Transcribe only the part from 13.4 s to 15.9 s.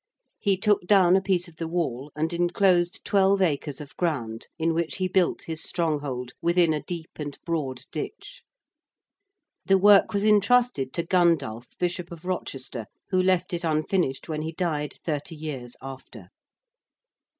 it unfinished when he died thirty years